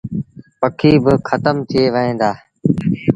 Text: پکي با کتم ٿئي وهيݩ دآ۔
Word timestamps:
پکي 0.59 0.91
با 1.03 1.13
کتم 1.27 1.57
ٿئي 1.69 1.83
وهيݩ 1.93 2.17
دآ۔ 2.19 2.31